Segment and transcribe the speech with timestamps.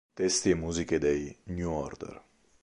[0.15, 2.23] Testi e musiche dei New Order.